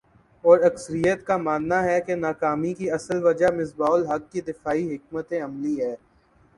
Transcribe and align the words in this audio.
اور 0.43 0.59
اکثریت 0.59 1.25
کا 1.25 1.37
ماننا 1.37 1.83
ہے 1.83 1.99
کہ 2.01 2.15
ناکامی 2.15 2.73
کی 2.73 2.89
اصل 2.91 3.23
وجہ 3.23 3.51
مصباح 3.55 3.91
الحق 3.91 4.31
کی 4.31 4.41
دفاعی 4.41 4.95
حکمت 4.95 5.33
عملی 5.43 5.79
ہے۔ 5.81 5.95